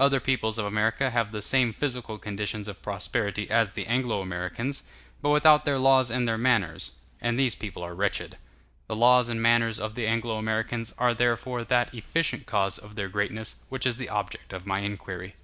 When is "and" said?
6.10-6.26, 7.20-7.38, 9.28-9.40